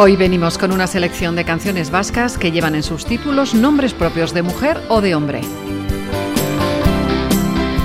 Hoy 0.00 0.14
venimos 0.14 0.58
con 0.58 0.70
una 0.70 0.86
selección 0.86 1.34
de 1.34 1.44
canciones 1.44 1.90
vascas 1.90 2.38
que 2.38 2.52
llevan 2.52 2.76
en 2.76 2.84
sus 2.84 3.04
títulos 3.04 3.52
nombres 3.52 3.94
propios 3.94 4.32
de 4.32 4.42
mujer 4.42 4.80
o 4.88 5.00
de 5.00 5.16
hombre. 5.16 5.40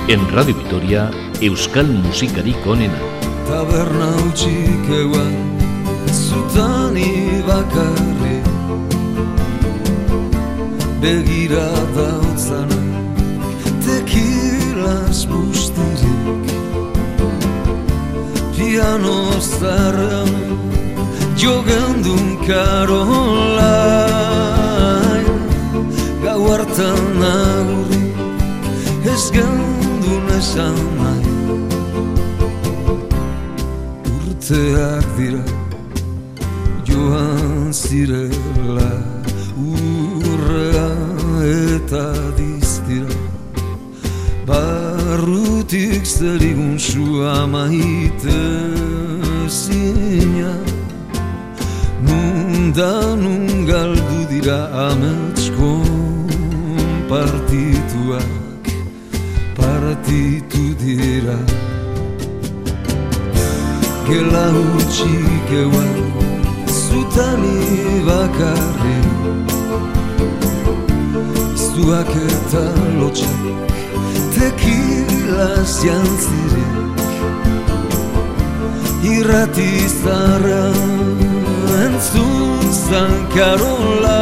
En 0.06 0.30
Radio 0.30 0.54
Vitoria, 0.54 1.10
Euskal 1.40 1.88
Musikari 1.88 2.54
onena. 2.66 2.94
Taberna 3.48 4.14
utxik 4.28 4.88
eguan, 4.94 5.34
zutani 6.06 7.42
bakarri 7.48 8.38
Begira 11.00 11.66
dautzana, 11.96 12.78
tekilas 13.82 15.26
bustirik 15.26 16.46
Piano 18.56 19.32
zarrean, 21.44 21.52
jogandun 22.02 22.26
karolai 22.46 23.64
Gau 26.22 26.42
hartan 26.48 27.22
agurrik 27.22 28.16
ez 29.12 29.30
gandun 29.30 30.26
esan 30.38 30.76
nahi 30.98 31.34
Urteak 34.14 35.06
dira 35.18 35.44
joan 36.84 37.72
zirela 37.72 38.92
Urrea 39.56 40.90
eta 41.44 42.06
diztira 42.36 43.14
Barrutik 44.46 46.04
zerigun 46.06 46.78
sua 46.78 47.46
maite 47.46 48.42
zinak 49.48 50.73
da 52.72 53.16
nun 53.16 53.66
galdu 53.66 54.18
dira 54.30 54.60
amets 54.88 55.50
partituak 57.10 58.64
partitu 59.58 60.64
dira. 60.82 61.38
Gela 64.08 64.46
utxik 64.76 65.50
ewan 65.62 65.92
zutani 66.80 67.58
bakarri. 68.08 68.98
Zuak 71.64 72.12
eta 72.30 72.64
lotxak 73.00 73.42
tekila 74.34 75.50
ziantzirek 75.76 76.74
Irrati 79.14 79.70
entzun 81.82 82.53
zankarolai 82.74 84.14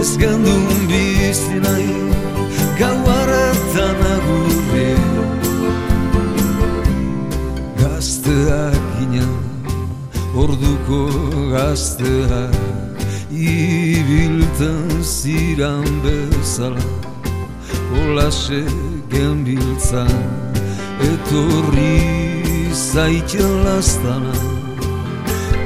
Ez 0.00 0.12
gandun 0.20 0.64
bizi 0.90 1.56
nahi 1.64 1.96
gau 2.78 2.98
hartan 3.08 4.00
agurri 4.14 4.92
Gazteak 7.80 8.82
gina 8.98 9.28
orduko 10.42 11.00
gazteak 11.54 12.54
Ibiltan 13.32 14.88
ziran 15.02 15.88
bezala 16.04 16.86
Olase 18.02 18.64
genbiltzan 19.12 20.18
etorri 21.10 21.96
zaitxan 22.92 23.52
lastana 23.64 24.53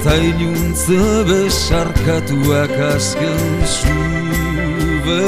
Ta 0.04 0.14
iluntze 0.16 1.00
besarkatuak 1.28 2.74
azken 2.94 3.42
zubenira 3.76 5.18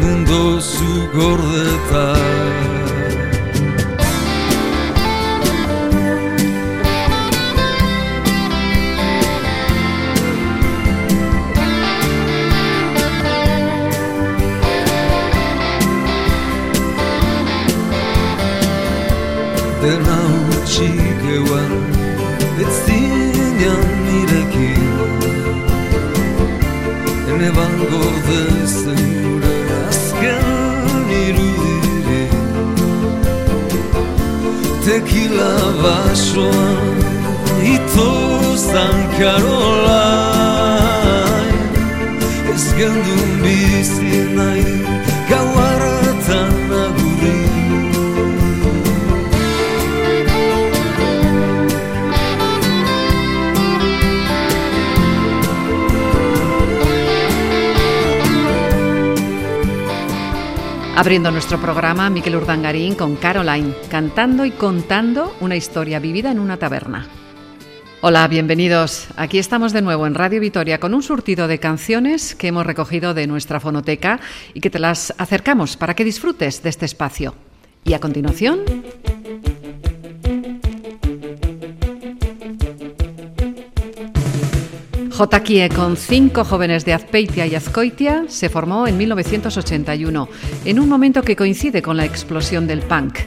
Mundo 0.00 0.60
zu 0.60 0.92
gordetan. 1.14 2.80
Dena 19.82 20.18
utxik 20.52 21.22
ewan 21.36 21.99
Ene 27.40 27.50
ban 27.56 27.74
gorde 27.90 28.40
zen 28.66 29.04
gure 29.22 29.56
azken 29.88 31.08
irudire 31.24 32.24
Tekila 34.84 35.54
basoan 35.82 36.98
ito 37.74 38.10
zankarolai 38.68 39.88
Ez 42.52 42.66
gendun 42.78 43.30
bizi 43.42 44.14
nahi 44.36 44.76
Abriendo 61.00 61.30
nuestro 61.30 61.58
programa, 61.58 62.10
Miquel 62.10 62.36
Urdangarín 62.36 62.94
con 62.94 63.16
Caroline, 63.16 63.72
cantando 63.90 64.44
y 64.44 64.50
contando 64.50 65.34
una 65.40 65.56
historia 65.56 65.98
vivida 65.98 66.30
en 66.30 66.38
una 66.38 66.58
taberna. 66.58 67.08
Hola, 68.02 68.28
bienvenidos. 68.28 69.08
Aquí 69.16 69.38
estamos 69.38 69.72
de 69.72 69.80
nuevo 69.80 70.06
en 70.06 70.14
Radio 70.14 70.42
Vitoria 70.42 70.78
con 70.78 70.92
un 70.92 71.02
surtido 71.02 71.48
de 71.48 71.58
canciones 71.58 72.34
que 72.34 72.48
hemos 72.48 72.66
recogido 72.66 73.14
de 73.14 73.26
nuestra 73.26 73.60
fonoteca 73.60 74.20
y 74.52 74.60
que 74.60 74.68
te 74.68 74.78
las 74.78 75.14
acercamos 75.16 75.78
para 75.78 75.94
que 75.94 76.04
disfrutes 76.04 76.62
de 76.62 76.68
este 76.68 76.84
espacio. 76.84 77.34
Y 77.82 77.94
a 77.94 77.98
continuación... 77.98 78.60
Jotaquie, 85.20 85.68
con 85.68 85.98
cinco 85.98 86.44
jóvenes 86.44 86.86
de 86.86 86.94
Azpeitia 86.94 87.46
y 87.46 87.54
Azcoitia, 87.54 88.24
se 88.28 88.48
formó 88.48 88.86
en 88.86 88.96
1981, 88.96 90.30
en 90.64 90.80
un 90.80 90.88
momento 90.88 91.20
que 91.20 91.36
coincide 91.36 91.82
con 91.82 91.98
la 91.98 92.06
explosión 92.06 92.66
del 92.66 92.80
punk. 92.80 93.18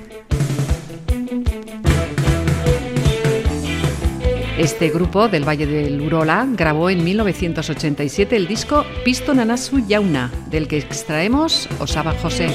Este 4.57 4.89
grupo 4.89 5.27
del 5.27 5.47
Valle 5.47 5.67
del 5.67 6.01
Urola 6.01 6.47
grabó 6.49 6.89
en 6.89 7.03
1987 7.03 8.37
el 8.37 8.47
disco 8.47 8.85
Pisto 9.05 9.35
Nanasu 9.35 9.85
Yauna, 9.87 10.31
del 10.49 10.67
que 10.67 10.79
extraemos 10.79 11.69
Osaba 11.77 12.13
José. 12.13 12.47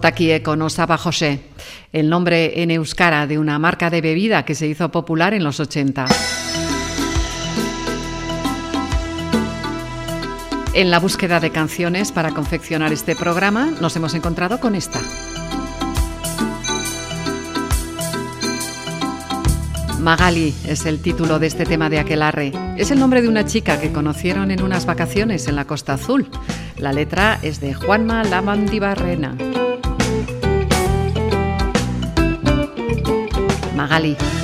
Jotakie 0.00 0.40
con 0.42 0.62
Osaba 0.62 0.96
José, 0.96 1.40
el 1.92 2.08
nombre 2.08 2.62
en 2.62 2.70
euskara 2.70 3.26
de 3.26 3.38
una 3.38 3.58
marca 3.58 3.90
de 3.90 4.00
bebida 4.00 4.46
que 4.46 4.54
se 4.54 4.66
hizo 4.66 4.90
popular 4.90 5.34
en 5.34 5.44
los 5.44 5.60
80. 5.60 6.06
En 10.72 10.90
la 10.90 10.98
búsqueda 11.00 11.38
de 11.38 11.50
canciones 11.50 12.12
para 12.12 12.30
confeccionar 12.30 12.94
este 12.94 13.14
programa 13.14 13.74
nos 13.78 13.94
hemos 13.94 14.14
encontrado 14.14 14.58
con 14.58 14.74
esta. 14.74 15.00
Magali 20.00 20.54
es 20.66 20.86
el 20.86 21.02
título 21.02 21.38
de 21.38 21.46
este 21.46 21.66
tema 21.66 21.90
de 21.90 21.98
Aquelarre. 21.98 22.52
Es 22.78 22.90
el 22.90 22.98
nombre 22.98 23.20
de 23.20 23.28
una 23.28 23.44
chica 23.44 23.78
que 23.78 23.92
conocieron 23.92 24.50
en 24.50 24.62
unas 24.62 24.86
vacaciones 24.86 25.46
en 25.46 25.56
la 25.56 25.66
Costa 25.66 25.92
Azul. 25.92 26.30
La 26.78 26.94
letra 26.94 27.38
es 27.42 27.60
de 27.60 27.74
Juanma 27.74 28.24
Lamandibarrena. 28.24 29.36
Magali. 33.90 34.39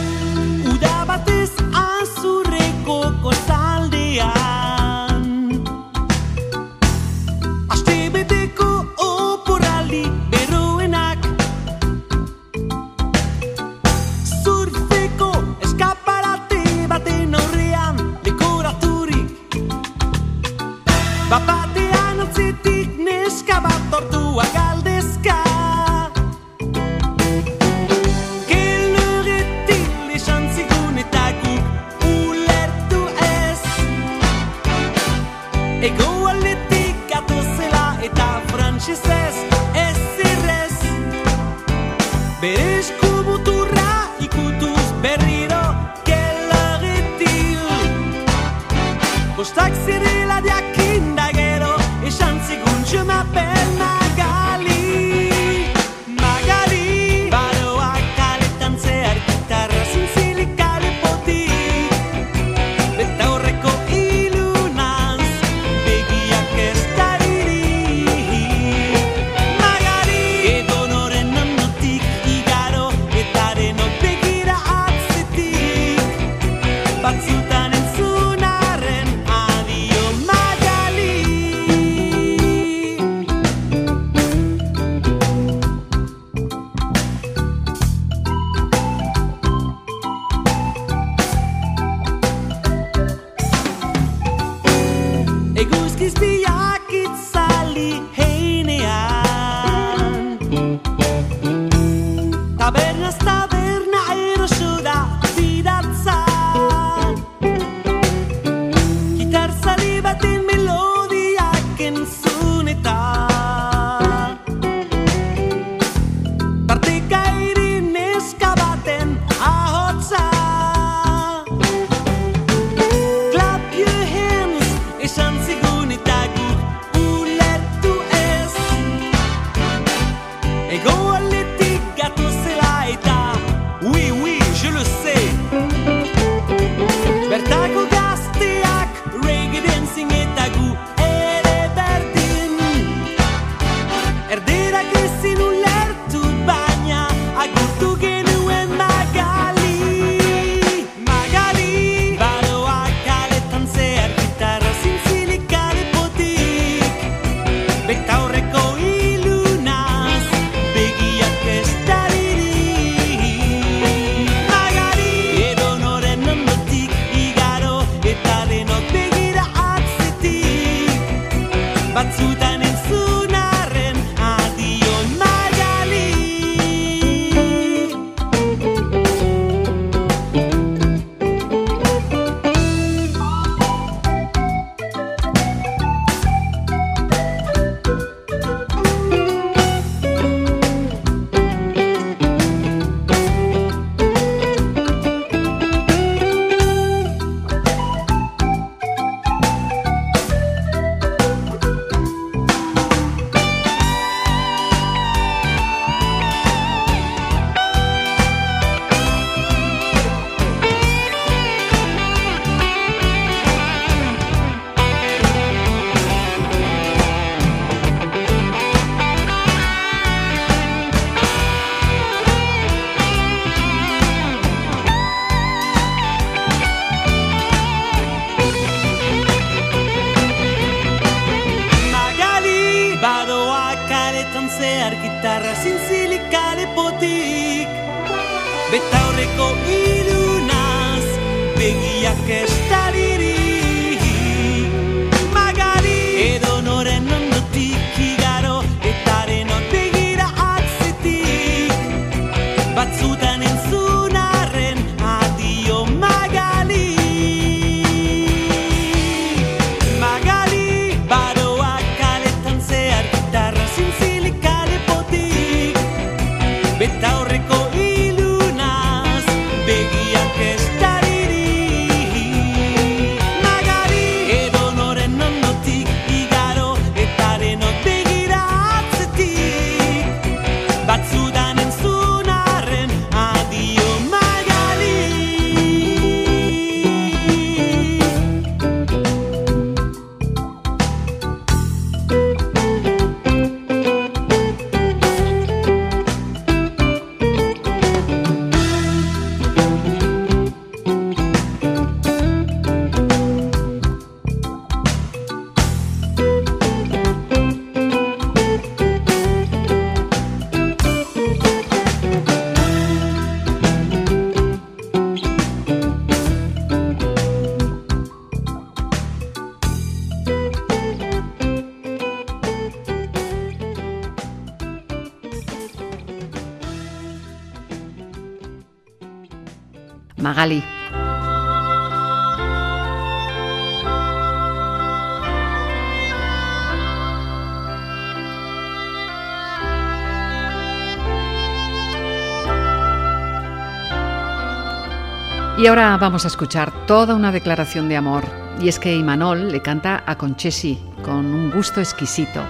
Y 345.67 345.69
ahora 345.69 345.97
vamos 345.97 346.25
a 346.25 346.29
escuchar 346.29 346.87
toda 346.87 347.17
una 347.17 347.33
declaración 347.33 347.89
de 347.89 347.97
amor. 347.97 348.23
Y 348.61 348.69
es 348.69 348.79
que 348.79 348.95
Imanol 348.95 349.51
le 349.51 349.63
canta 349.63 350.05
a 350.07 350.17
Conchesi 350.17 350.79
con 351.03 351.35
un 351.35 351.51
gusto 351.51 351.81
exquisito. 351.81 352.41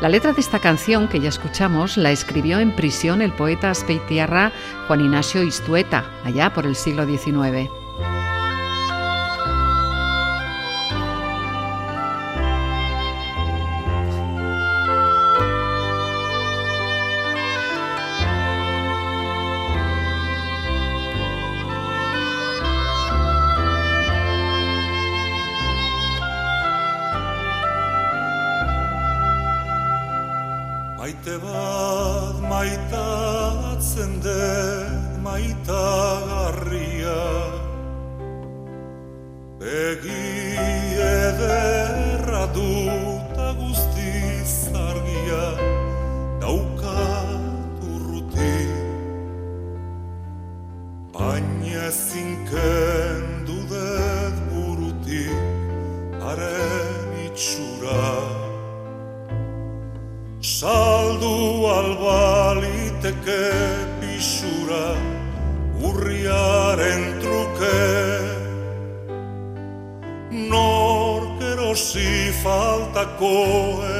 La 0.00 0.08
letra 0.08 0.32
de 0.32 0.40
esta 0.40 0.58
canción 0.58 1.06
que 1.06 1.20
ya 1.20 1.28
escuchamos 1.28 1.96
la 1.96 2.10
escribió 2.10 2.58
en 2.58 2.74
prisión 2.74 3.22
el 3.22 3.30
poeta 3.30 3.70
aspeitiarra 3.70 4.50
Juan 4.88 5.02
Ignacio 5.02 5.44
Istueta, 5.44 6.04
allá 6.24 6.52
por 6.52 6.66
el 6.66 6.74
siglo 6.74 7.06
XIX. 7.06 7.70
Maite 31.04 31.36
bat 31.36 32.36
maitatzen 32.48 34.24
den 34.24 35.20
maitagarria. 35.20 37.20
Begi 39.60 40.56
ederra 41.08 42.48
duta 42.56 43.48
guztiz 43.60 44.72
argia 44.72 45.44
Daukat 46.40 47.84
urruti. 47.84 48.56
Baina 51.12 51.84
ezin 51.90 52.32
erosi 72.44 72.46
faltako 72.46 73.93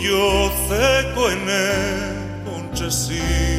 yo 0.00 0.50
te 0.68 1.14
coene 1.14 2.44
con 2.44 2.72
chesí. 2.72 3.49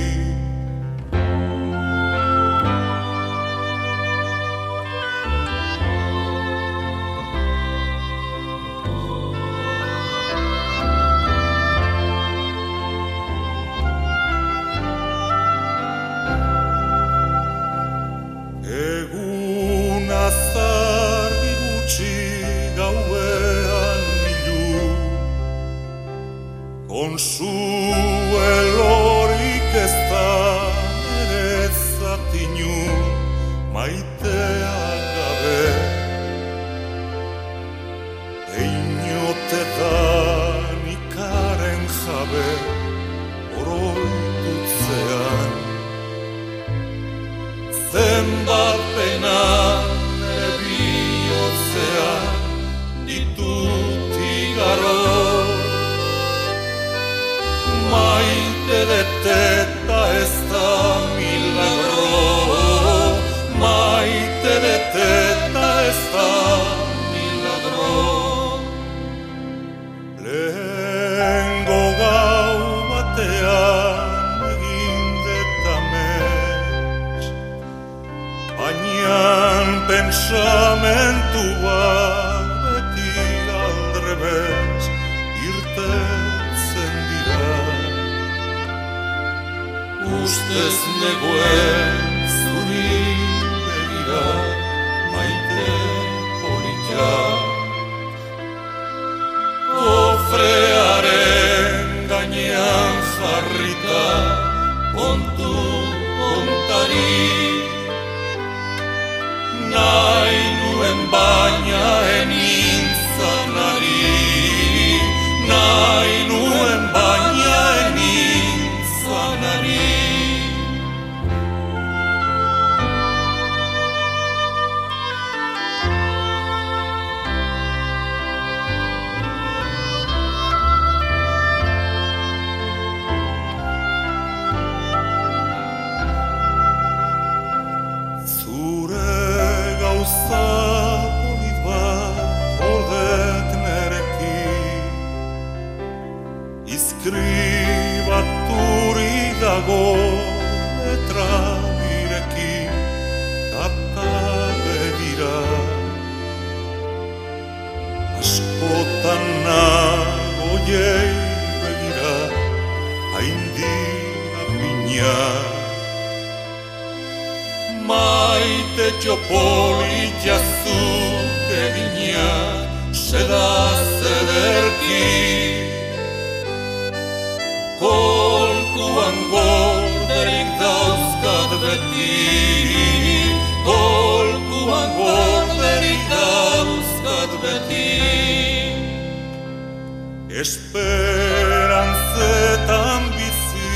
Esperantzetan 190.31 193.03
bizi 193.17 193.72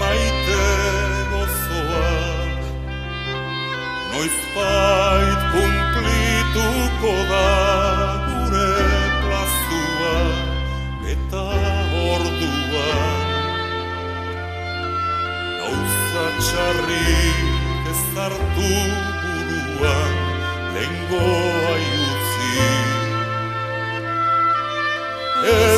maite 0.00 0.64
gozoak 1.30 2.62
Noiz 4.12 4.38
bait 4.54 5.40
kumplituko 5.52 7.12
da 7.30 7.50
gure 8.26 8.74
plazua 9.22 10.16
Eta 11.14 11.46
ordua. 12.12 12.92
Nauza 15.56 16.26
txarri 16.42 17.14
ezartu 17.94 18.70
buruan 19.22 20.12
Lengoa 20.76 21.74
iutzi. 21.80 22.66
Ez 25.48 25.77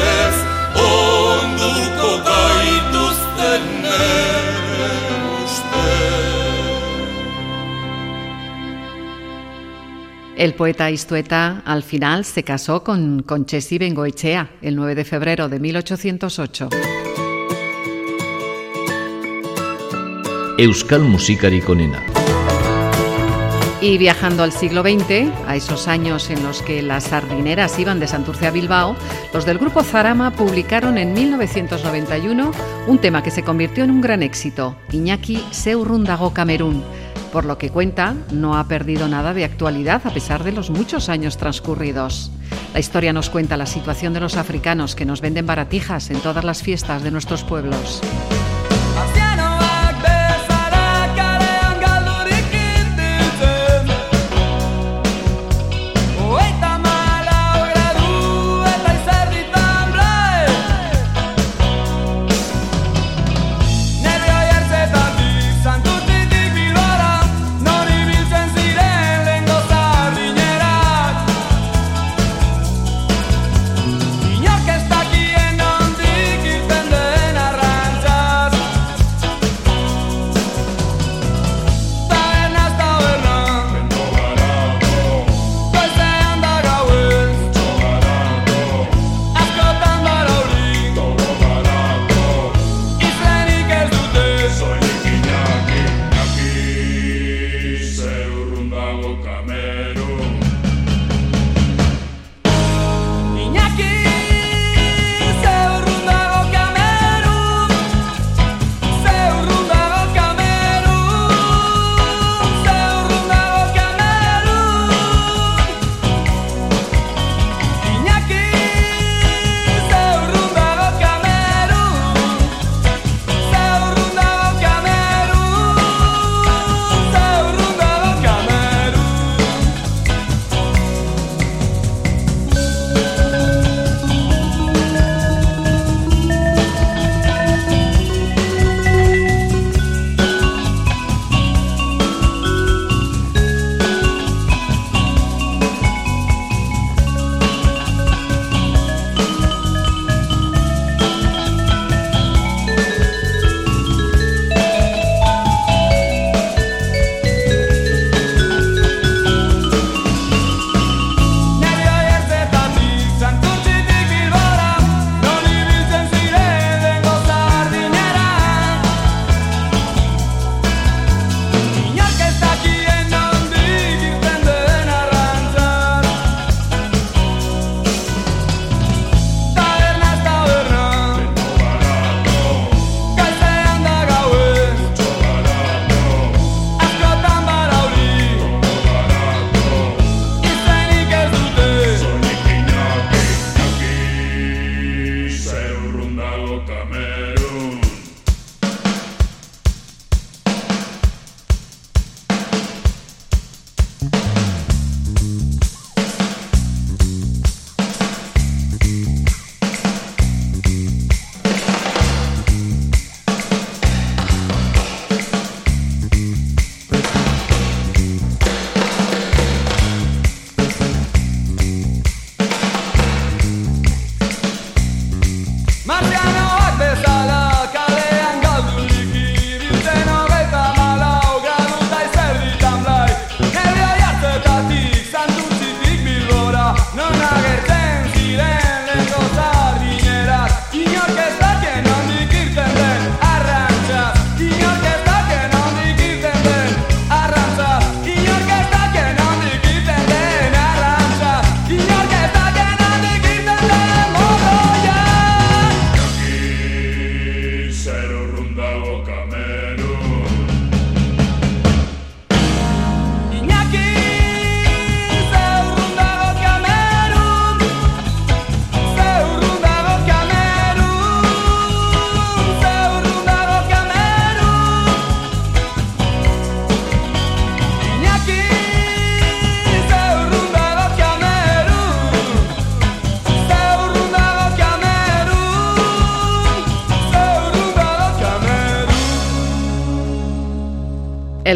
El 10.41 10.55
poeta 10.55 10.89
Istueta 10.89 11.61
al 11.65 11.83
final 11.83 12.25
se 12.25 12.41
casó 12.41 12.83
con, 12.83 13.21
con 13.21 13.45
Chesi 13.45 13.77
Bengoechea 13.77 14.49
el 14.63 14.75
9 14.75 14.95
de 14.95 15.05
febrero 15.05 15.49
de 15.49 15.59
1808. 15.59 16.69
Euskal 20.57 21.03
Musikari 21.03 21.61
Konena. 21.61 22.03
Y 23.81 23.99
viajando 23.99 24.41
al 24.41 24.51
siglo 24.51 24.81
XX, 24.81 25.29
a 25.45 25.55
esos 25.55 25.87
años 25.87 26.31
en 26.31 26.41
los 26.41 26.63
que 26.63 26.81
las 26.81 27.03
sardineras 27.03 27.77
iban 27.77 27.99
de 27.99 28.07
Santurce 28.07 28.47
a 28.47 28.51
Bilbao, 28.51 28.95
los 29.35 29.45
del 29.45 29.59
grupo 29.59 29.83
Zarama 29.83 30.31
publicaron 30.31 30.97
en 30.97 31.13
1991 31.13 32.51
un 32.87 32.97
tema 32.97 33.21
que 33.21 33.29
se 33.29 33.43
convirtió 33.43 33.83
en 33.83 33.91
un 33.91 34.01
gran 34.01 34.23
éxito, 34.23 34.75
Iñaki 34.91 35.43
Seurrundago 35.51 36.33
Camerún 36.33 36.83
por 37.31 37.45
lo 37.45 37.57
que 37.57 37.69
cuenta, 37.69 38.15
no 38.31 38.57
ha 38.57 38.67
perdido 38.67 39.07
nada 39.07 39.33
de 39.33 39.45
actualidad 39.45 40.01
a 40.05 40.11
pesar 40.11 40.43
de 40.43 40.51
los 40.51 40.69
muchos 40.69 41.09
años 41.09 41.37
transcurridos. 41.37 42.31
La 42.73 42.79
historia 42.79 43.13
nos 43.13 43.29
cuenta 43.29 43.57
la 43.57 43.65
situación 43.65 44.13
de 44.13 44.19
los 44.19 44.37
africanos 44.37 44.95
que 44.95 45.05
nos 45.05 45.21
venden 45.21 45.45
baratijas 45.45 46.09
en 46.11 46.19
todas 46.19 46.43
las 46.43 46.61
fiestas 46.61 47.03
de 47.03 47.11
nuestros 47.11 47.43
pueblos. 47.43 48.01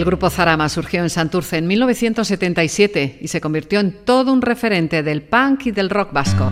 El 0.06 0.12
grupo 0.12 0.30
Zarama 0.30 0.70
surgió 0.70 1.02
en 1.02 1.10
Santurce 1.10 1.58
en 1.58 1.66
1977 1.66 3.18
y 3.22 3.28
se 3.28 3.42
convirtió 3.42 3.80
en 3.80 4.06
todo 4.06 4.32
un 4.32 4.44
referente 4.44 5.02
del 5.02 5.24
punk 5.24 5.66
y 5.66 5.72
del 5.72 5.90
rock 5.90 6.14
vasco. 6.14 6.52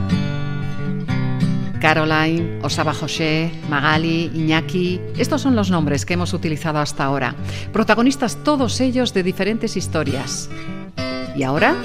Caroline, 1.80 2.58
Osaba 2.64 2.96
José, 2.96 3.52
Magali, 3.70 4.32
Iñaki, 4.34 5.00
estos 5.20 5.42
son 5.42 5.56
los 5.56 5.70
nombres 5.70 6.04
que 6.04 6.16
hemos 6.16 6.34
utilizado 6.34 6.80
hasta 6.80 7.04
ahora. 7.04 7.36
Protagonistas 7.72 8.44
todos 8.44 8.82
ellos 8.82 9.14
de 9.14 9.22
diferentes 9.22 9.78
historias. 9.78 10.50
Y 11.36 11.44
ahora, 11.44 11.76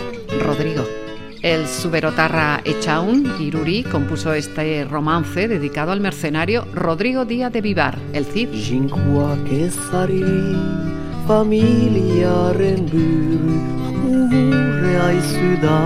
Rodrigo. 0.42 0.86
El 1.42 1.66
suberotarra 1.66 2.62
Echaun 2.64 3.30
Iruri 3.38 3.84
compuso 3.84 4.32
este 4.32 4.86
romance 4.86 5.48
dedicado 5.48 5.92
al 5.92 6.00
mercenario 6.00 6.66
Rodrigo 6.72 7.26
Díaz 7.26 7.52
de 7.52 7.60
Vivar, 7.60 7.98
el 8.14 8.24
Cid. 8.24 8.48
Familiaren 11.28 12.88
buru 12.88 13.56
Urre 14.08 14.92
aizu 15.08 15.50
da 15.64 15.80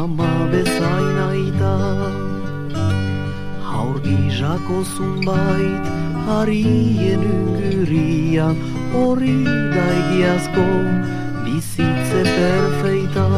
ama 0.00 0.32
bezain 0.52 1.18
aita. 1.28 1.74
Haur 3.68 3.96
gizako 4.06 4.78
zunbait 4.94 5.84
harien 6.28 7.22
ungurian 7.34 8.56
Horri 8.94 9.38
da 9.76 9.84
egiazko 10.00 10.66
bizitze 11.44 12.22
perfeita 12.36 13.28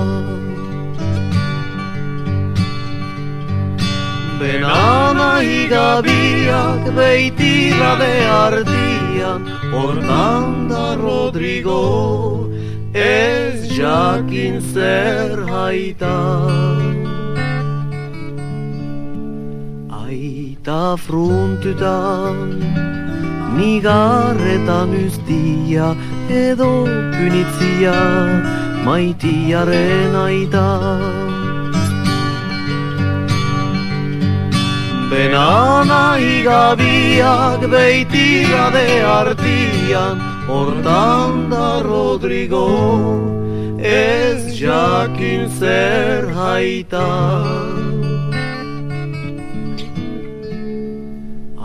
Benana 4.40 5.30
higabiak 5.42 6.94
beitira 6.94 7.92
de 8.02 8.14
ardian. 8.44 9.42
Hortan 9.72 10.68
da 10.68 10.94
Rodrigo 10.96 12.48
ez 12.94 13.68
jakin 13.76 14.60
zer 14.72 15.36
haita 15.52 16.16
Aita 20.02 20.96
fruntutan 20.96 22.36
Nigarretan 23.58 24.94
ustia 25.06 25.94
edo 26.30 26.72
punitzia 27.14 27.96
maitiaren 28.88 30.16
aita 30.26 30.66
Benana 35.10 36.18
igabiak 36.20 37.60
beitira 37.72 38.68
de 38.76 38.88
artian 39.18 40.20
Hortan 40.46 41.48
da 41.50 41.80
Rodrigo 41.80 42.68
ez 43.80 44.52
jakin 44.60 45.48
zer 45.58 46.28
haita. 46.40 47.08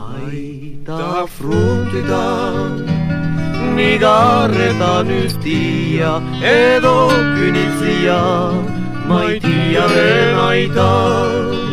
Aita 0.08 1.28
fruntitan 1.36 2.72
Nigarretan 3.76 5.08
ustia 5.26 6.14
edo 6.56 6.98
punitzia 7.36 8.22
Maitiaren 9.12 10.36
aita 10.48 11.73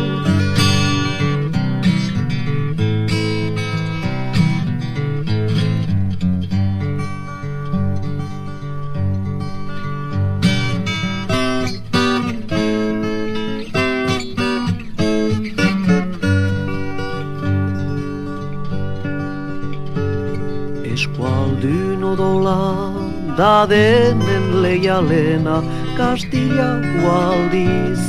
Odola 22.51 23.37
da 23.37 23.65
denen 23.69 24.61
leialena 24.63 25.61
Kastilako 25.97 27.11
aldiz 27.11 28.01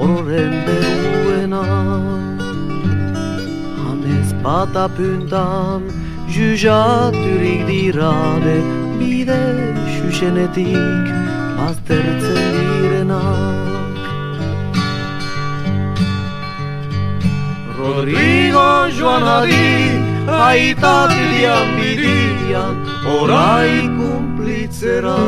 horren 0.00 0.54
beruena. 0.66 1.64
Hanez 3.84 4.28
pata 4.42 4.88
puntan 4.96 5.82
jujaturik 6.34 7.66
dirade 7.68 8.58
Bide 8.98 9.42
xuxenetik 9.94 11.06
baztertzen 11.58 12.54
direnak. 12.60 13.58
Rodrigo 17.78 18.70
joan 18.98 20.09
adi 20.40 20.72
aita 20.72 20.96
dian 21.10 21.68
bidian 21.76 22.76
orai 23.16 23.72
kumplitzera 23.96 25.18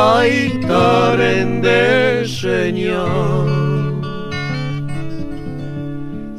aitaren 0.00 1.50
deseina 1.64 3.06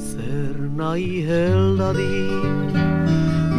zer 0.10 0.58
nahi 0.82 1.12
heldadin 1.30 2.70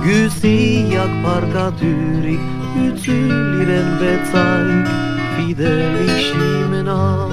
Guziak 0.05 1.13
parkaturik 1.25 2.45
utzuliren 2.85 3.91
betzaik 4.01 4.89
fidelik 5.35 6.15
ximenak 6.29 7.31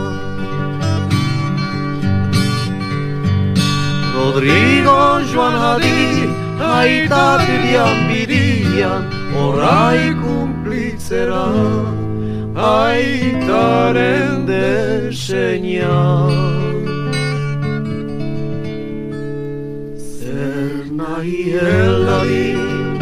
Rodrigo 4.18 5.00
joan 5.32 5.56
hadi 5.64 6.47
Aita 6.60 7.38
bidian 7.46 7.98
bidian 8.10 9.04
Horai 9.34 10.14
kumplitzera 10.22 11.46
Aitaren 12.58 14.48
deseina 14.50 15.98
Zer 20.18 20.82
nahi 21.02 21.42
heldadin 21.54 22.98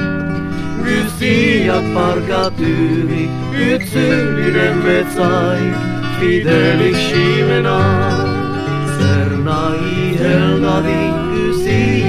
Guztiak 0.84 1.86
parkaturik 1.96 3.32
Utzuliren 3.72 4.84
betzaik 4.84 5.76
Fidelik 6.20 6.98
ximenak 7.08 8.28
Zer 8.98 9.32
nahi 9.48 10.04
heldadin 10.20 11.25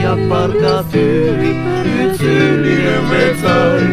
guziak 0.07 0.29
parkaturik 0.31 1.59
Utzuliren 2.05 3.05
betzai 3.11 3.87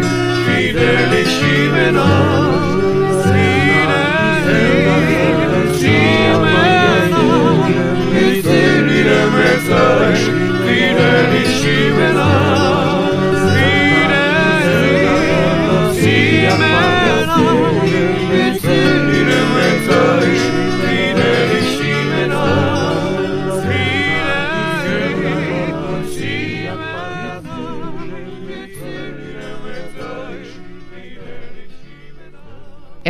fidelik 0.45 1.27
ximena 1.35 2.09
Zer 3.23 3.89
nahi 3.89 5.15
heldadin 5.21 5.39
guziak 5.53 6.43
parkaturik 6.53 7.79
Utzuliren 8.25 9.29
betzai 9.37 10.13
fidelik 10.65 11.49
ximena 11.61 12.62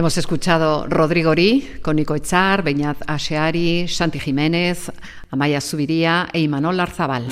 Hemos 0.04 0.18
escuchado 0.18 0.86
Rodrigo 0.86 1.34
Rí 1.34 1.66
con 1.82 1.96
Nico 1.96 2.14
Echar, 2.14 2.62
Beñat 2.62 2.98
Aseari, 3.08 3.88
Santi 3.88 4.20
Jiménez, 4.20 4.92
Amaya 5.32 5.62
Subiría 5.62 6.28
e 6.34 6.42
Imanol 6.42 6.78
Arzabal. 6.82 7.26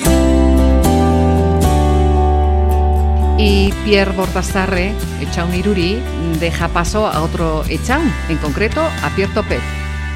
Y 3.36 3.70
Pierre 3.84 4.12
Bordasarre, 4.12 4.94
Echaun 5.20 5.54
Iruri, 5.54 5.98
deja 6.40 6.68
paso 6.68 7.06
a 7.06 7.22
otro 7.22 7.62
Echaun, 7.68 8.10
en 8.30 8.38
concreto 8.38 8.80
a 8.80 9.10
Pierre 9.14 9.34
Topet. 9.34 9.60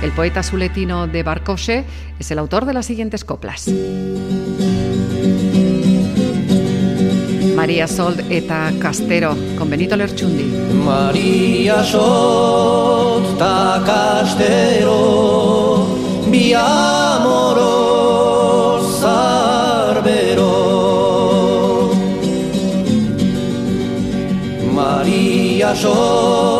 El 0.03 0.13
poeta 0.13 0.43
suletino 0.43 1.07
de 1.07 1.23
Barcoche 1.23 1.85
es 2.19 2.31
el 2.31 2.39
autor 2.39 2.65
de 2.65 2.73
las 2.73 2.87
siguientes 2.87 3.27
coplas. 3.27 3.69
Maria 7.57 7.89
Sol 7.89 8.15
eta 8.29 8.71
Castero, 8.79 9.35
con 9.59 9.71
Benito 9.71 9.97
Lertxundi. 9.97 10.45
Maria 10.85 11.83
Sol 11.83 13.25
eta 13.35 13.83
Castero, 13.85 15.87
bi 16.29 16.53
amoro 16.53 17.73
zarbero. 19.01 20.53
Maria 24.75 25.75
Sol 25.75 26.56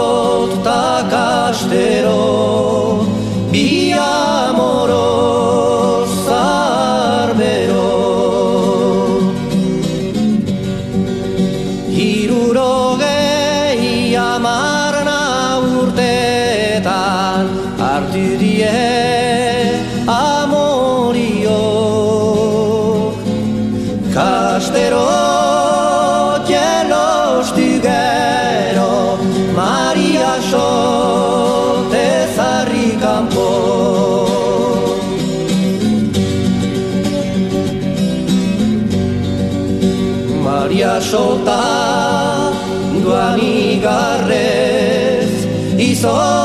sol. 46.07 46.36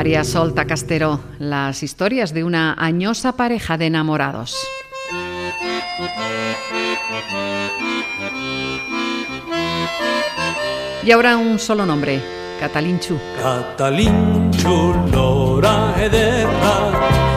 María 0.00 0.24
Solta 0.24 0.64
Castero, 0.64 1.20
las 1.38 1.82
historias 1.82 2.32
de 2.32 2.42
una 2.42 2.74
añosa 2.78 3.32
pareja 3.32 3.76
de 3.76 3.84
enamorados. 3.84 4.56
Y 11.04 11.10
ahora 11.10 11.36
un 11.36 11.58
solo 11.58 11.84
nombre, 11.84 12.18
Catalinchu. 12.58 13.18
Catalinchu, 13.42 14.94
lora 15.12 15.92
ederra, 16.02 17.29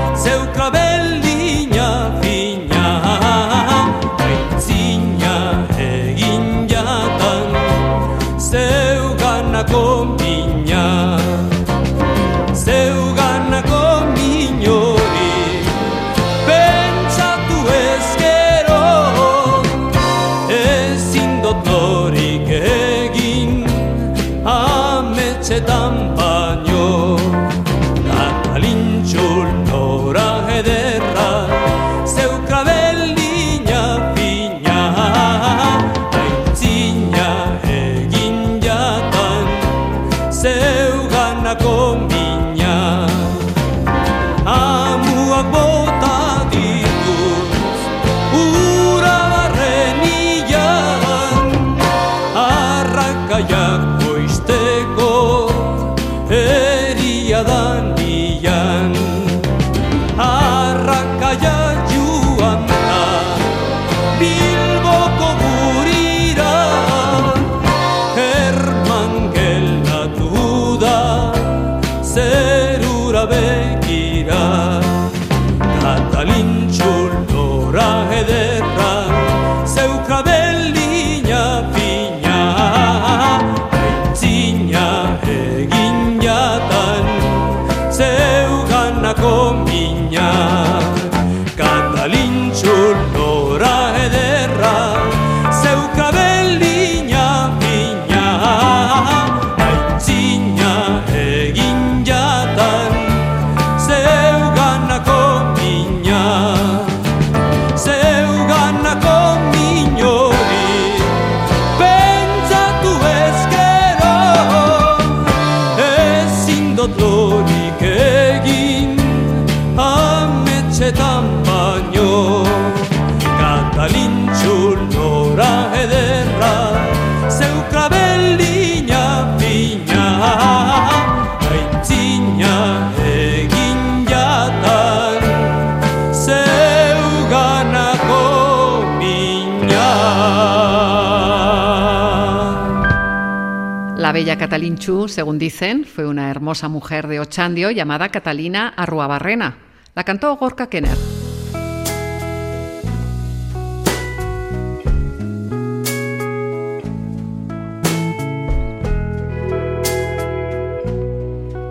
bella 144.54 144.70
Catalinchu, 144.76 145.08
según 145.08 145.40
dicen, 145.40 145.84
fue 145.84 146.08
una 146.08 146.30
hermosa 146.30 146.70
mujer 146.70 147.08
de 147.08 147.20
Ochandio 147.20 147.72
llamada 147.72 148.10
Catalina 148.10 148.68
Arruabarrena. 148.70 149.58
La 149.96 150.04
cantó 150.04 150.36
Gorka 150.38 150.68
Kenner. 150.68 150.96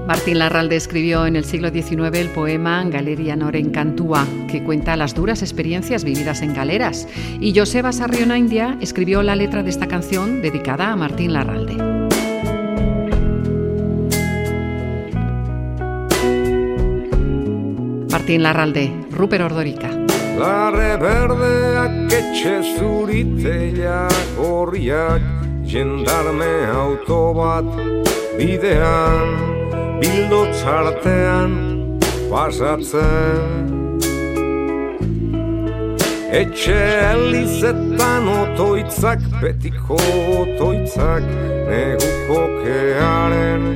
Martín 0.09 0.41
Larralde 0.41 0.77
escribió 0.77 1.27
en 1.27 1.37
el 1.37 1.45
siglo 1.45 1.71
XIX 1.71 2.19
el 2.19 2.29
poema 2.31 2.85
Galeria 2.85 3.37
Norencantúa, 3.37 4.27
que 4.51 4.63
cuenta 4.63 4.97
las 4.97 5.15
duras 5.15 5.41
experiencias 5.41 6.03
vividas 6.03 6.43
en 6.43 6.53
galeras, 6.53 7.09
y 7.41 7.57
Joseba 7.57 7.93
Sarriona 7.93 8.37
India 8.37 8.77
escribió 8.81 9.23
la 9.23 9.37
letra 9.37 9.63
de 9.63 9.71
esta 9.71 9.87
canción 9.87 10.43
dedicada 10.43 10.91
a 10.91 10.97
Martín 10.97 11.33
Larralde. 11.33 11.62
Martín 18.23 18.45
Larralde, 18.45 18.93
Ruper 19.11 19.43
Ordorica. 19.43 19.91
Larre 20.39 20.97
berdeak 20.97 22.13
etxe 22.15 22.53
zuriteak 22.79 24.39
horriak 24.39 25.25
Jendarme 25.67 26.53
auto 26.71 27.19
bat 27.35 27.67
bidean 28.39 29.35
Bildo 29.99 30.45
txartean 30.55 31.59
pasatzen 32.31 33.75
Etxe 36.31 36.79
elizetan 37.11 38.31
otoitzak 38.39 39.27
betiko 39.43 39.99
otoitzak 40.39 41.27
Neguko 41.67 42.43
kearen 42.63 43.71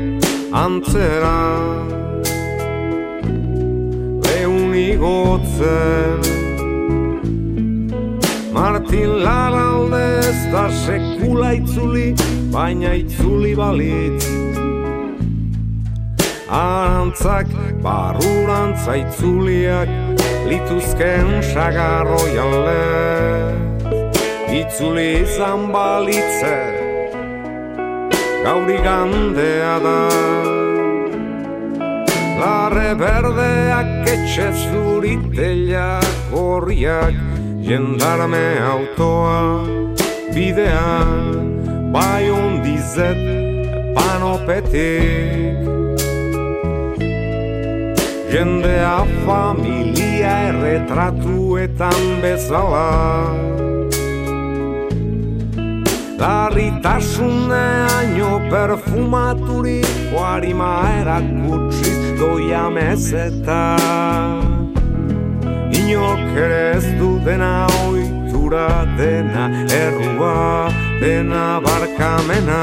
antzera 0.55 1.35
Leun 1.67 2.06
igotzen 4.97 6.21
Martin 8.53 9.11
Laralde 9.25 10.05
ez 10.19 10.41
da 10.53 10.65
sekula 10.73 11.53
itzuli 11.53 12.15
Baina 12.53 12.95
itzuli 12.97 13.53
balitz. 13.57 14.25
Arantzak 16.49 17.51
barrurantza 17.85 18.97
itzuliak 19.03 19.91
lituzken 20.49 21.43
sagarroi 21.53 22.35
alde 22.47 22.83
Itzuli 24.63 25.09
izan 25.27 25.69
balitze 25.75 26.57
gauri 28.47 28.79
gandea 28.87 29.75
da 29.85 30.56
Larre 32.37 32.93
berdeak 33.01 34.09
etxe 34.13 34.51
zuriteiak 34.69 36.05
horriak 36.33 37.17
jendarme 37.65 38.61
autoa 38.61 39.65
bidean 40.35 41.93
bai 41.95 42.29
ondizet 42.31 43.23
panopetik. 43.97 45.65
Jendea 48.29 49.07
familia 49.25 50.35
erretratuetan 50.51 52.21
bezala 52.21 52.93
Larritasuneaino 56.27 58.31
perfumaturiko 58.51 60.19
harima 60.27 60.71
erakutsiz 61.01 61.86
doia 62.19 62.71
mezeta 62.71 63.77
Inork 65.77 66.37
ere 66.37 66.77
ez 66.77 66.87
du 66.99 67.19
dena 67.25 67.67
oitura 67.87 68.85
dena 68.99 69.45
errua 69.71 70.69
dena 71.01 71.61
barkamena. 71.65 72.63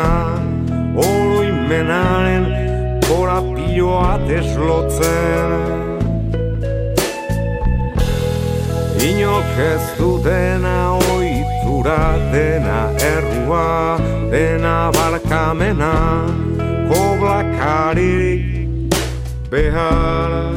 Oroimenaren 1.05 2.45
korapioa 3.07 4.17
deslotzen. 4.27 5.53
Inork 9.09 9.59
ez 9.67 9.85
du 9.99 10.11
dena 10.23 10.77
oitura 11.15 12.01
dena 12.31 12.79
errua 13.13 13.97
dena 14.31 14.77
barkamena. 14.97 15.93
Koblakaririk 16.89 18.52
behar 19.53 20.53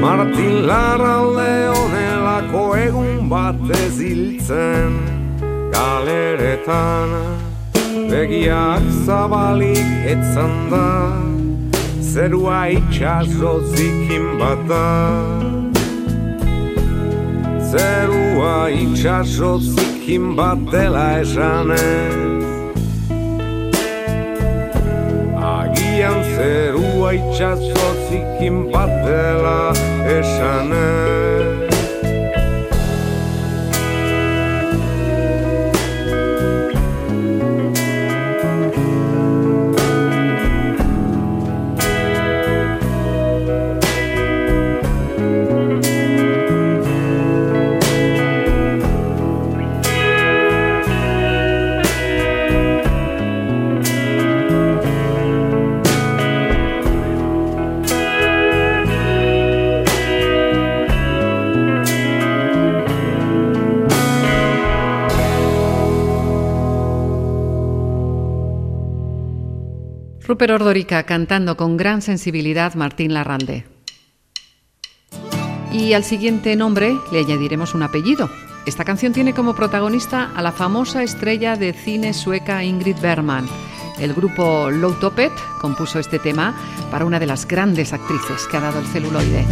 Martin 0.00 0.66
Larralde 0.66 1.52
honelako 1.76 2.64
egun 2.86 3.28
batez 3.28 4.00
hiltzen 4.00 4.96
Galeretan 5.76 7.31
begiak 8.12 8.84
zabalik 9.06 9.88
etzan 10.12 10.52
da 10.70 10.88
Zerua 12.12 12.60
itxaso 12.76 13.52
zikin 13.72 14.26
bat 14.40 14.60
da 14.70 14.88
Zerua 17.70 18.58
itxaso 18.82 19.52
zikin 19.72 20.36
bat 20.36 20.60
dela 20.72 21.06
esanez. 21.22 22.44
Agian 25.56 26.18
zerua 26.36 27.10
itxaso 27.20 27.88
zikin 28.08 28.56
bat 28.72 28.92
dela 29.08 29.60
esanez 30.18 31.21
Ordorica 70.50 71.04
cantando 71.04 71.56
con 71.56 71.76
gran 71.76 72.02
sensibilidad 72.02 72.74
Martín 72.74 73.14
Larrande. 73.14 73.64
Y 75.72 75.92
al 75.92 76.04
siguiente 76.04 76.56
nombre 76.56 76.94
le 77.12 77.20
añadiremos 77.20 77.74
un 77.74 77.82
apellido. 77.82 78.28
Esta 78.66 78.84
canción 78.84 79.12
tiene 79.12 79.34
como 79.34 79.54
protagonista 79.54 80.30
a 80.34 80.42
la 80.42 80.52
famosa 80.52 81.02
estrella 81.02 81.56
de 81.56 81.72
cine 81.72 82.12
sueca 82.12 82.62
Ingrid 82.62 82.96
Bergman. 83.00 83.46
El 83.98 84.14
grupo 84.14 84.70
Low 84.70 84.94
Topet 84.94 85.32
compuso 85.60 85.98
este 85.98 86.18
tema 86.18 86.54
para 86.90 87.04
una 87.04 87.18
de 87.18 87.26
las 87.26 87.46
grandes 87.46 87.92
actrices 87.92 88.46
que 88.50 88.56
ha 88.56 88.60
dado 88.60 88.80
el 88.80 88.86
celuloide. 88.86 89.46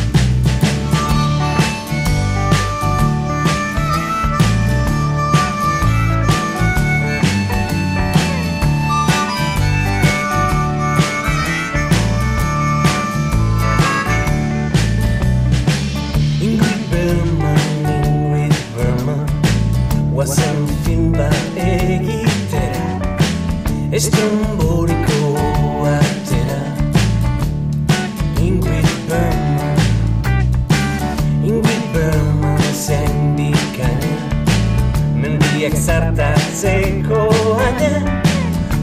Begiak 35.70 35.82
zartatzeko 35.86 37.20
aina 37.64 38.22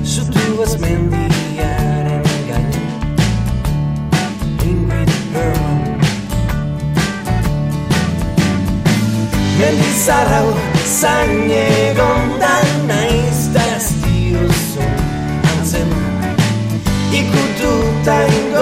Zutu 0.04 0.62
ez 0.64 0.76
mendiaren 0.80 2.24
gaina 2.48 2.84
Ingrid 4.64 5.12
Bergman 5.34 6.00
Mendizarrau 9.60 10.54
zain 10.86 11.52
egon 11.60 12.40
da 12.40 12.56
naiz 12.88 13.42
da 13.54 13.66
ez 13.76 13.90
diozun 14.06 14.94
antzema. 15.52 16.02
Ikututa 17.20 18.18
ingo 18.40 18.57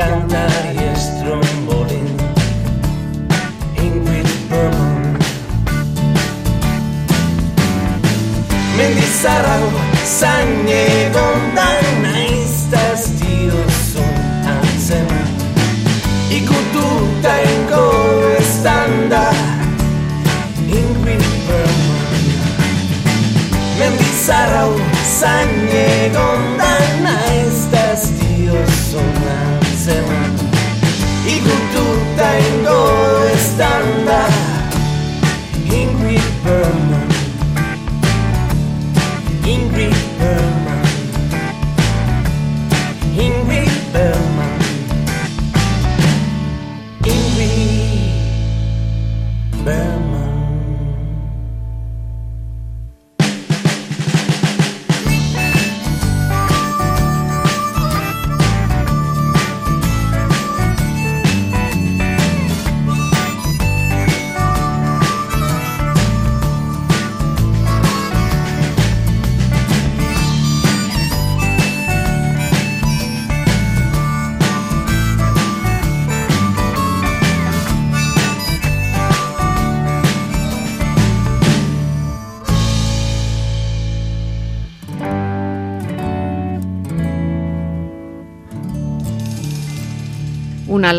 kantari 0.00 0.72
estrombolin 0.92 2.08
Ingrid 3.84 4.30
Bergman 4.48 5.18
Mendizarrau 8.76 9.66
zain 10.18 10.54
egon 10.76 11.42
da 11.56 11.68
naiz 12.04 12.56
da 12.72 12.82
ez 12.94 13.04
diozun 13.20 14.16
antzema 14.54 15.20
Ikututa 16.38 17.34
ingo 17.52 17.84
estan 18.40 18.92
da 19.12 19.26
Ingrid 20.80 21.28
Bergman 21.46 22.24
Mendizarrau 23.78 24.72
zain 25.18 25.54
egon 25.84 26.29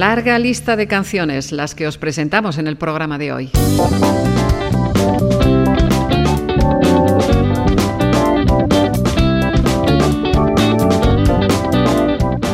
larga 0.01 0.39
lista 0.39 0.75
de 0.75 0.87
canciones, 0.87 1.51
las 1.51 1.75
que 1.75 1.85
os 1.85 1.99
presentamos 1.99 2.57
en 2.57 2.65
el 2.65 2.75
programa 2.75 3.19
de 3.19 3.31
hoy. 3.33 3.51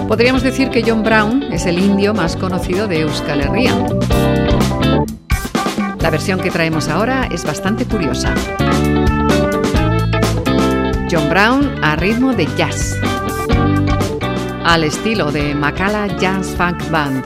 Podríamos 0.10 0.44
decir 0.44 0.70
que 0.72 0.84
John 0.86 1.04
Brown 1.04 1.44
es 1.44 1.66
el 1.66 1.80
indio 1.80 2.14
más 2.14 2.36
conocido 2.36 2.86
de 2.90 3.00
Euskal 3.04 3.40
Herria. 3.40 3.72
La 6.02 6.10
versión 6.10 6.42
que 6.42 6.52
traemos 6.52 6.90
ahora 6.90 7.30
es 7.32 7.46
bastante 7.46 7.86
curiosa. 7.86 8.36
John 11.10 11.30
Brown 11.30 11.82
a 11.82 11.96
ritmo 11.96 12.34
de 12.34 12.46
jazz 12.58 12.98
al 14.68 14.84
estilo 14.84 15.32
de 15.32 15.56
Macala 15.56 16.08
Jazz 16.18 16.54
Funk 16.58 16.77
Band. 16.90 17.24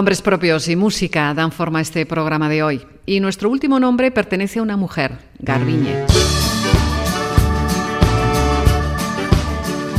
Nombres 0.00 0.22
propios 0.22 0.66
y 0.68 0.76
música 0.76 1.34
dan 1.34 1.52
forma 1.52 1.80
a 1.80 1.82
este 1.82 2.06
programa 2.06 2.48
de 2.48 2.62
hoy. 2.62 2.86
Y 3.04 3.20
nuestro 3.20 3.50
último 3.50 3.78
nombre 3.78 4.10
pertenece 4.10 4.58
a 4.58 4.62
una 4.62 4.78
mujer, 4.78 5.18
Garbiñe. 5.40 6.06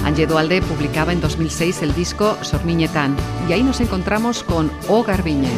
Angie 0.03 0.25
Dualde 0.25 0.63
publicaba 0.63 1.13
en 1.13 1.21
2006 1.21 1.83
el 1.83 1.93
disco 1.93 2.35
Sormiñetan 2.41 3.15
y 3.47 3.53
ahí 3.53 3.61
nos 3.61 3.79
encontramos 3.79 4.41
con 4.41 4.71
O 4.87 5.03
Garbiñe. 5.03 5.51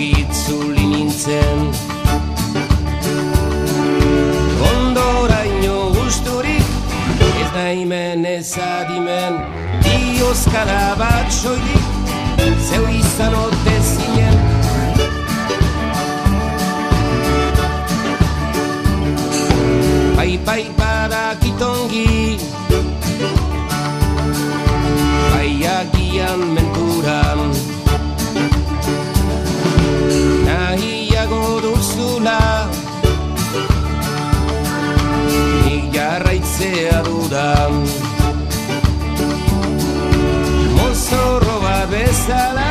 Rogitzuli 0.00 0.86
nintzen. 0.86 1.58
Ondoraino 4.72 5.92
gusturik 5.92 6.64
Ez 7.20 7.50
da 7.52 7.66
imen 7.72 8.24
ez 8.24 8.56
adimen. 8.56 9.36
Diozkara 9.84 10.96
bat 10.96 11.28
soilik 11.32 11.84
Zeu 12.70 12.86
izan 12.96 13.34
ote 13.42 13.76
zinen. 13.90 14.40
Bai, 20.16 20.38
bai, 20.46 20.64
badakitongi 20.80 22.59
duzula 32.30 32.68
Nik 35.64 35.94
jarraitzea 35.94 37.02
dudan. 37.04 37.72
Mozorro 40.76 41.60
bat 41.62 41.88
bezala 41.90 42.70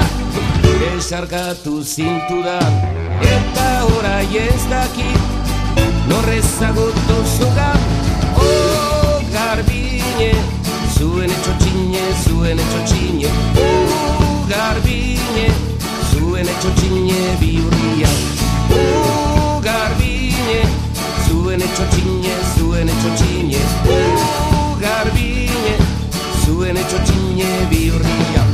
Esarkatu 0.96 1.84
zintudan. 1.84 2.74
Eta 3.22 3.86
orai 3.98 4.28
ez 4.38 4.64
dakit 4.70 5.20
Norrezagutu 6.08 7.18
zugan 7.38 7.80
Oh, 8.40 9.20
garbine 9.34 10.32
Zuen 10.96 11.30
etxotxine, 11.30 12.06
zuen 12.24 12.64
etxotxine 12.64 13.30
Oh, 13.60 14.48
garbine 14.50 15.50
Zuen 16.14 16.48
etxotxine 16.48 17.22
biurria 17.44 18.10
Oh, 18.10 18.78
garbine 18.80 19.09
Zuen 21.50 21.62
etxotxine, 21.66 22.34
zuen 22.60 22.90
etxotxine 22.94 23.62
Oh, 23.90 24.78
garbine 24.78 25.74
Zuen 26.46 26.78
etxotxine 26.78 27.50
biurria 27.72 28.49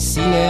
ote 0.00 0.06
zinen 0.06 0.49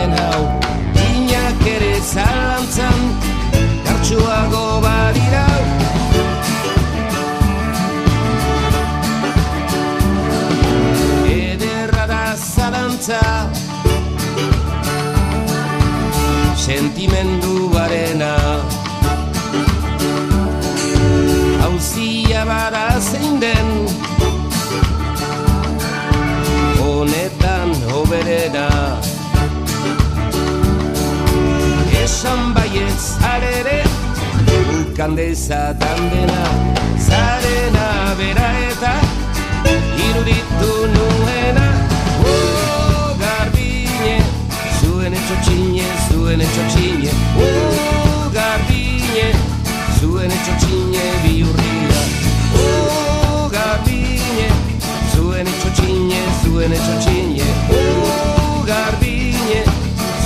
zuen 57.01 57.37
etxotxine 57.37 57.49
Oh, 57.73 58.65
garbine 58.67 59.65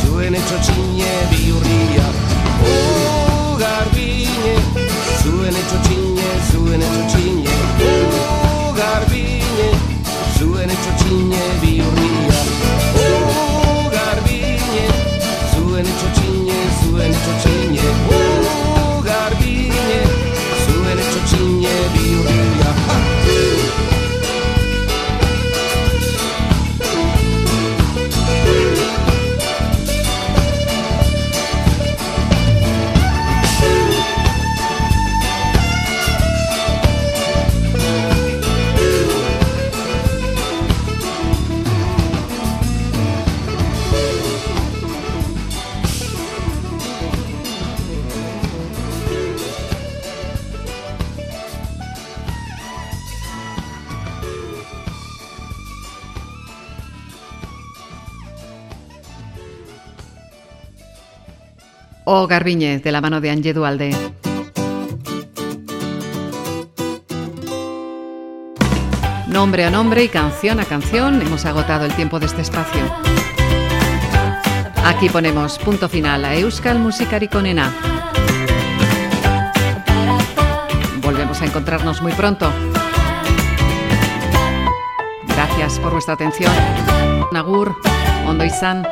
Zuen 0.03 0.35
etxotxine 0.35 1.12
biurria 1.31 2.07
Oh, 2.66 3.57
garbine 3.59 4.55
Zuen 5.22 5.55
etxotxine, 5.55 6.29
zuen 6.53 6.81
etxotxine 6.81 7.14
O 62.25 62.27
Garbiñe, 62.27 62.79
de 62.79 62.91
la 62.91 63.03
mano 63.03 63.20
de 63.20 63.29
Angie 63.29 63.53
Dualde. 63.53 63.95
Nombre 69.29 69.66
a 69.66 69.70
nombre 69.70 70.05
y 70.05 70.09
canción 70.09 70.59
a 70.59 70.64
canción 70.64 71.20
hemos 71.20 71.45
agotado 71.45 71.85
el 71.85 71.93
tiempo 71.93 72.18
de 72.18 72.25
este 72.25 72.41
espacio. 72.41 72.81
Aquí 74.87 75.11
ponemos 75.11 75.59
punto 75.59 75.87
final 75.87 76.25
a 76.25 76.35
Euskal 76.35 76.79
Musikari 76.79 77.29
Conena. 77.29 77.70
Volvemos 81.03 81.43
a 81.43 81.45
encontrarnos 81.45 82.01
muy 82.01 82.12
pronto. 82.12 82.51
Gracias 85.29 85.79
por 85.79 85.93
vuestra 85.93 86.14
atención. 86.14 86.53
Nagur, 87.33 87.77
Ondo 88.27 88.47
Izan. 88.47 88.87